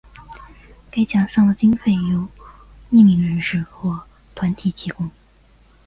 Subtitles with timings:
[0.89, 2.27] 该奖项的经费由
[2.91, 4.01] 匿名人士或
[4.33, 5.11] 团体提供。